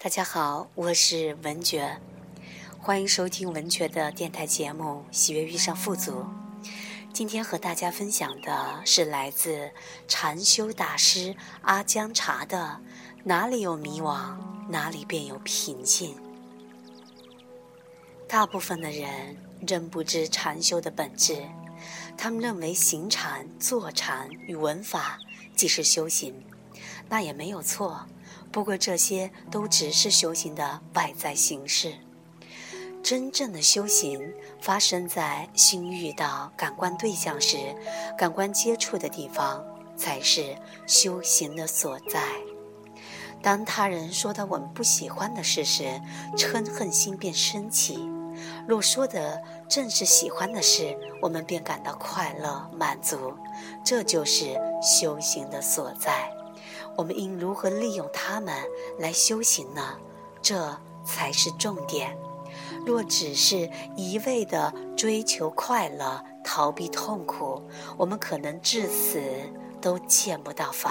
[0.00, 1.98] 大家好，我是文觉，
[2.78, 6.24] 欢迎收听文觉的电台节目《喜悦遇上富足》。
[7.12, 9.72] 今天和大家分享的是来自
[10.06, 12.78] 禅修大师阿姜查的
[13.26, 14.36] “哪里有迷惘，
[14.68, 16.16] 哪里便有平静”。
[18.28, 19.36] 大部分的人
[19.66, 21.42] 仍不知禅修的本质，
[22.16, 25.18] 他们认为行禅、坐禅与闻法
[25.56, 26.40] 即是修行，
[27.08, 28.06] 那也没有错。
[28.58, 31.94] 不过这些都只是修行的外在形式，
[33.04, 37.56] 真正的修行发生在心遇到感官对象时，
[38.18, 39.64] 感官接触的地方
[39.96, 40.56] 才是
[40.88, 42.20] 修行的所在。
[43.40, 45.84] 当他人说到我们不喜欢的事时，
[46.36, 47.94] 嗔恨心便升起；
[48.66, 53.32] 若说的正是喜欢的事，我们便感到快乐满足。
[53.84, 56.28] 这就是修行的所在。
[56.98, 58.52] 我们应如何利用它们
[58.98, 59.96] 来修行呢？
[60.42, 62.18] 这才是重点。
[62.84, 67.62] 若只是一味的追求快乐、逃避痛苦，
[67.96, 69.22] 我们可能至死
[69.80, 70.90] 都见不到法。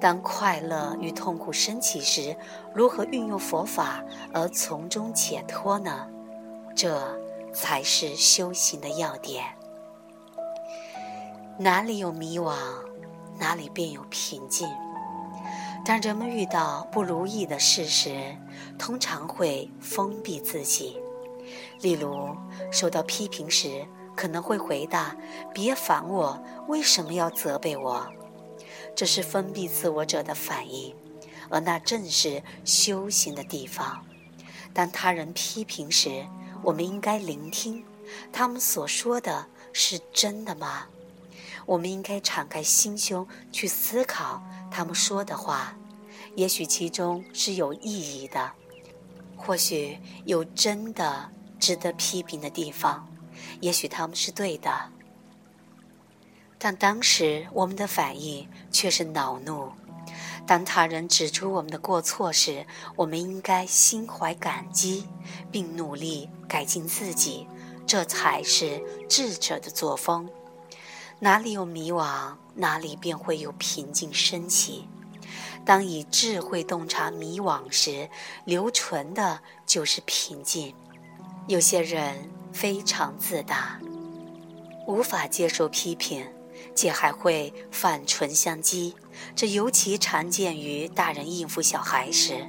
[0.00, 2.36] 当快乐与痛苦升起时，
[2.74, 4.02] 如何运用佛法
[4.32, 6.08] 而从中解脱呢？
[6.74, 7.00] 这
[7.52, 9.44] 才是修行的要点。
[11.56, 12.56] 哪里有迷惘，
[13.38, 14.68] 哪里便有平静。
[15.88, 18.36] 当人们遇到不如意的事时，
[18.78, 21.00] 通常会封闭自己。
[21.80, 22.36] 例如，
[22.70, 25.16] 受到批评时，可能会回答
[25.54, 28.06] ：“别烦我，为什么要责备我？”
[28.94, 30.94] 这是封闭自我者的反应，
[31.48, 34.04] 而那正是修行的地方。
[34.74, 36.26] 当他人批评时，
[36.62, 37.82] 我们应该聆听，
[38.30, 40.84] 他们所说的是真的吗？
[41.66, 44.42] 我们应该敞开心胸去思考。
[44.70, 45.76] 他们说的话，
[46.34, 48.52] 也许其中是有意义的，
[49.36, 53.08] 或许有真的值得批评的地方，
[53.60, 54.90] 也许他们是对的。
[56.58, 59.70] 但当时我们的反应却是恼怒。
[60.46, 62.66] 当他人指出我们的过错时，
[62.96, 65.06] 我们应该心怀感激，
[65.52, 67.46] 并努力改进自己，
[67.86, 70.28] 这才是智者的作风。
[71.20, 74.88] 哪里有迷惘，哪里便会有平静升起。
[75.64, 78.08] 当以智慧洞察迷惘时，
[78.44, 80.74] 留存的就是平静。
[81.48, 83.80] 有些人非常自大，
[84.86, 86.24] 无法接受批评，
[86.74, 88.94] 且还会反唇相讥。
[89.34, 92.46] 这尤其常见于大人应付小孩时。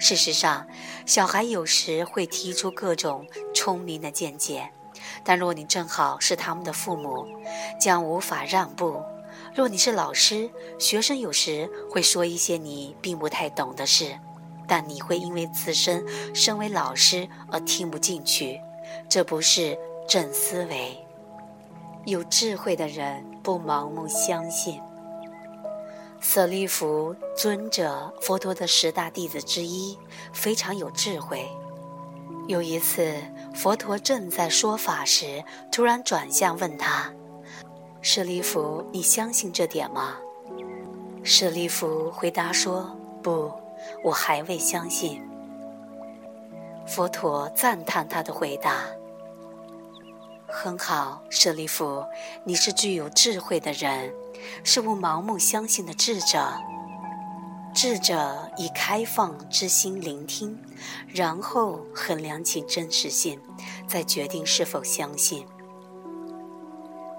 [0.00, 0.66] 事实上，
[1.06, 4.72] 小孩有时会提出各种聪明的见解。
[5.24, 7.26] 但若你正好是他们的父母，
[7.80, 9.02] 将无法让步；
[9.54, 14.18] 若你是老师，学生有时会说一些你并不太懂的事，
[14.66, 18.60] 但你会因为自身身为老师而听不进去。
[19.08, 20.96] 这不是正思维。
[22.04, 24.80] 有智慧的人不盲目相信。
[26.20, 29.96] 舍利弗尊者，佛陀的十大弟子之一，
[30.32, 31.48] 非常有智慧。
[32.48, 33.14] 有一次，
[33.52, 37.12] 佛陀正在说法时，突然转向问他
[38.00, 40.16] ：“舍利弗，你相信这点吗？”
[41.22, 43.52] 舍利弗回答说：“不，
[44.02, 45.22] 我还未相信。”
[46.88, 48.86] 佛陀赞叹他的回答
[50.48, 52.02] ：“很好，舍利弗，
[52.44, 54.10] 你是具有智慧的人，
[54.64, 56.50] 是不盲目相信的智者。”
[57.80, 60.58] 智者以开放之心聆听，
[61.14, 63.40] 然后衡量其真实性，
[63.86, 65.46] 再决定是否相信。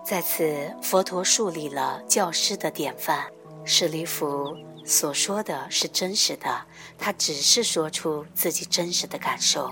[0.05, 3.25] 在此，佛陀树立了教师的典范。
[3.63, 4.53] 舍利弗
[4.83, 6.65] 所说的是真实的，
[6.97, 9.71] 他只是说出自己真实的感受。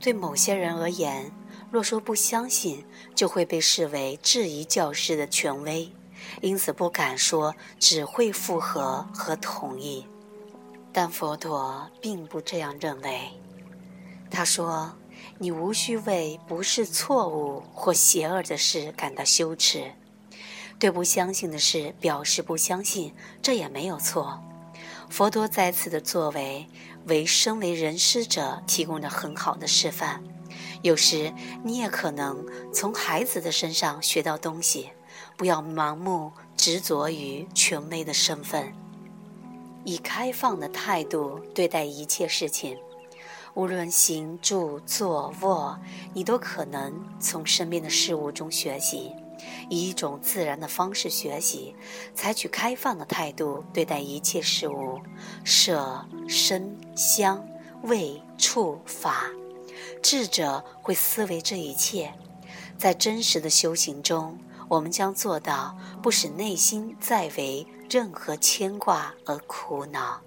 [0.00, 1.30] 对某些人而言，
[1.70, 5.92] 若说不相信，就会被视为质疑教师的权威。
[6.40, 10.06] 因此不敢说只会附和和同意，
[10.92, 13.30] 但佛陀并不这样认为。
[14.30, 14.96] 他说
[15.38, 19.92] ：“你无需为不是错误或邪恶的事感到羞耻，
[20.78, 24.42] 对不相信的事表示不相信，这也没有错。”
[25.08, 26.68] 佛陀在此的作为，
[27.06, 30.22] 为身为人师者提供了很好的示范。
[30.82, 31.32] 有时
[31.64, 34.90] 你也可能从孩子的身上学到东西。
[35.38, 38.74] 不要盲目执着于权威的身份，
[39.84, 42.76] 以开放的态度对待一切事情。
[43.54, 45.78] 无论行住坐卧，
[46.12, 49.12] 你都可能从身边的事物中学习。
[49.70, 51.76] 以一种自然的方式学习，
[52.16, 54.98] 采取开放的态度对待一切事物，
[55.44, 57.46] 舍、身、香、
[57.82, 59.30] 味、触、法。
[60.02, 62.12] 智者会思维这一切，
[62.76, 64.36] 在真实的修行中，
[64.68, 70.20] 我们将做到不使内心再为任何牵挂而苦恼。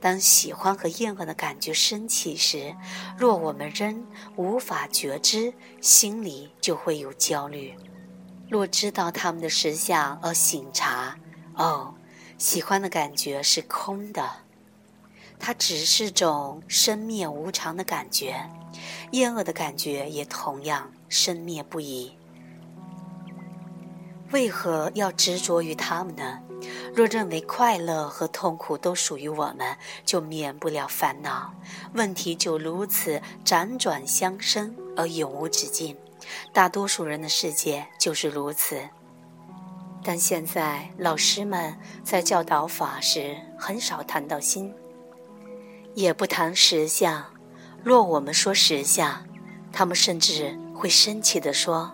[0.00, 2.74] 当喜欢和厌恶的感觉升起时，
[3.18, 4.06] 若我们仍
[4.36, 7.74] 无法觉知，心里就会有焦虑。
[8.48, 11.16] 若知道他们的实相而醒察，
[11.54, 11.94] 哦，
[12.36, 14.30] 喜欢的感觉是空的，
[15.40, 18.34] 它只是种生灭无常的感觉；
[19.12, 22.12] 厌恶的感觉也同样生灭不已。
[24.34, 26.40] 为何要执着于他们呢？
[26.92, 31.54] 若认为快乐和痛苦都属于我们，就免不了烦恼。
[31.92, 35.96] 问题就如此辗转相生而永无止境。
[36.52, 38.80] 大多数人的世界就是如此。
[40.02, 44.74] 但现在老师们在教导法时，很少谈到心，
[45.94, 47.24] 也不谈实相。
[47.84, 49.24] 若我们说实相，
[49.72, 51.92] 他们甚至会生气地说。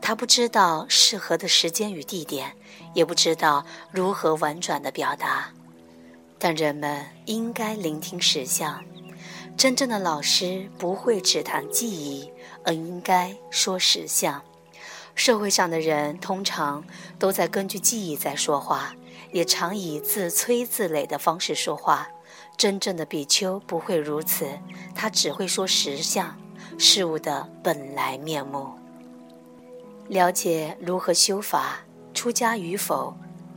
[0.00, 2.52] 他不知道适合的时间与地点，
[2.94, 5.50] 也不知道如何婉转的表达。
[6.38, 8.82] 但人们应该聆听实相。
[9.56, 12.30] 真正的老师不会只谈记忆，
[12.64, 14.40] 而应该说实相。
[15.16, 16.84] 社会上的人通常
[17.18, 18.94] 都在根据记忆在说话，
[19.32, 22.08] 也常以自吹自擂的方式说话。
[22.56, 24.46] 真正的比丘不会如此，
[24.94, 26.36] 他只会说实相，
[26.78, 28.70] 事物的本来面目。
[30.08, 31.80] 了解如何修法，
[32.14, 33.14] 出家与否，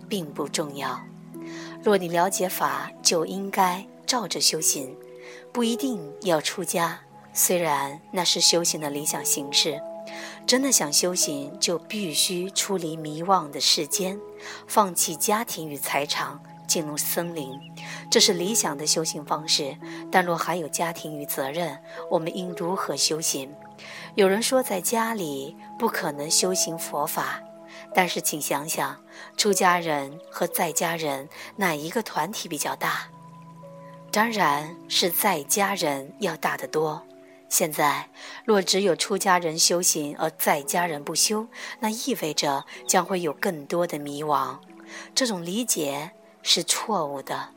[0.09, 0.99] 并不重要。
[1.81, 4.93] 若你了解法，就应该照着修行，
[5.53, 6.99] 不一定要出家。
[7.31, 9.79] 虽然那是修行的理想形式，
[10.45, 14.19] 真的想修行，就必须出离迷惘的世间，
[14.67, 16.37] 放弃家庭与财产，
[16.67, 17.57] 进入森林。
[18.11, 19.77] 这是理想的修行方式。
[20.11, 23.49] 但若还有家庭与责任，我们应如何修行？
[24.15, 27.41] 有人说，在家里不可能修行佛法，
[27.93, 29.01] 但是请想想，
[29.37, 33.09] 出家人和在家人哪一个团体比较大？
[34.11, 37.01] 当然是在家人要大得多。
[37.47, 38.09] 现在，
[38.43, 41.47] 若只有出家人修行，而在家人不修，
[41.79, 44.57] 那意味着将会有更多的迷惘。
[45.15, 46.11] 这种理解
[46.43, 47.49] 是错误的。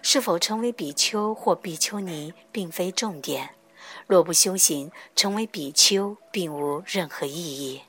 [0.00, 3.50] 是否成为比丘或比丘尼，并非重点。
[4.06, 7.82] 若不修行，成为比丘并无任何意义。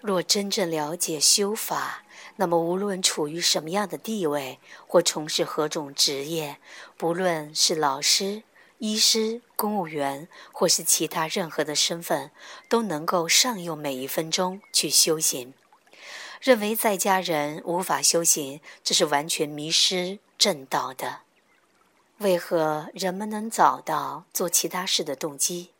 [0.00, 2.04] 若真正了解修法，
[2.36, 6.58] 那么无论处于什么样的地位，或从事何种职业，
[6.96, 8.42] 不论是老师、
[8.78, 12.30] 医师、公务员，或是其他任何的身份，
[12.68, 15.54] 都能够善用每一分钟去修行。
[16.42, 21.20] 认为在家人无法修行，这是完全迷失正道的。
[22.24, 25.72] 为何人们能找到做其他事的动机？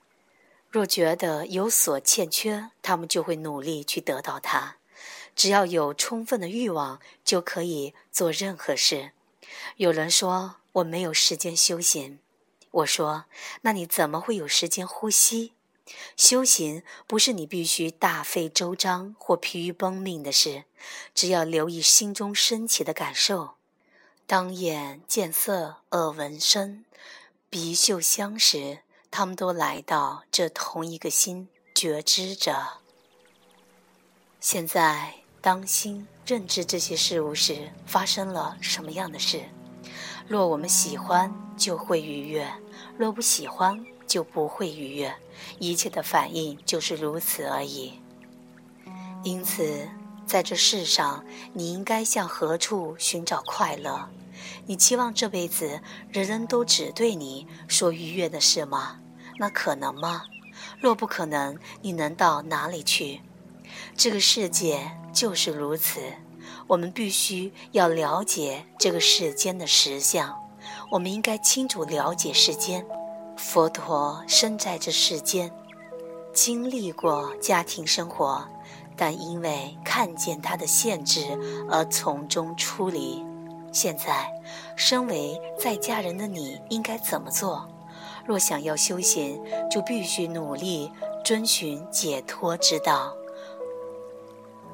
[0.68, 4.76] 若觉得有所欠缺，他们就会努力去得到它。
[5.34, 9.12] 只要有充分的欲望，就可以做任何事。
[9.78, 12.18] 有人说我没有时间修行，
[12.72, 13.24] 我说
[13.62, 15.54] 那你怎么会有时间呼吸？
[16.14, 20.64] 修行不是你必须大费周章或疲于奔命的事，
[21.14, 23.54] 只要留意心中升起的感受。
[24.26, 26.86] 当眼见色，耳闻声，
[27.50, 28.78] 鼻嗅香时，
[29.10, 32.78] 他们都来到这同一个心觉知着。
[34.40, 39.44] 现在，当心认知这些事物时，发生了什么样的事？
[40.26, 42.46] 若我们喜欢，就会愉悦；
[42.96, 45.14] 若不喜欢，就不会愉悦。
[45.58, 48.00] 一切的反应就是如此而已。
[49.22, 49.86] 因此。
[50.26, 54.08] 在这世上，你应该向何处寻找快乐？
[54.66, 58.98] 你期望这辈子人人都只对你说愉悦的事吗？
[59.38, 60.22] 那可能吗？
[60.80, 63.20] 若不可能，你能到哪里去？
[63.96, 66.00] 这个世界就是如此。
[66.66, 70.34] 我们必须要了解这个世间的实相。
[70.90, 72.84] 我们应该清楚了解世间。
[73.36, 75.52] 佛陀生在这世间，
[76.32, 78.46] 经历过家庭生活。
[78.96, 83.24] 但因为看见他的限制而从中出离。
[83.72, 84.32] 现在，
[84.76, 87.68] 身为在家人的你应该怎么做？
[88.24, 90.90] 若想要修行，就必须努力
[91.24, 93.12] 遵循解脱之道。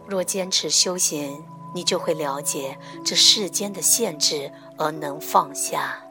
[0.07, 1.43] 若坚持修行，
[1.75, 6.05] 你就会了解这世间的限制而能放下。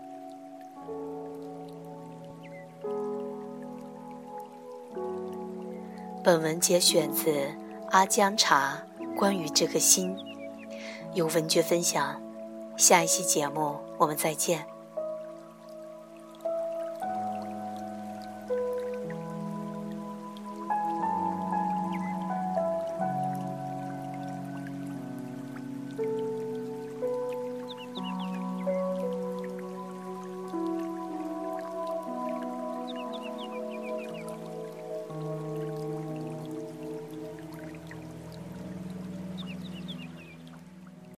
[6.23, 7.29] 本文节选自。
[7.91, 8.83] 阿姜茶
[9.15, 10.15] 关于这颗心，
[11.13, 12.21] 有文具分享。
[12.77, 14.63] 下一期节目我们再见。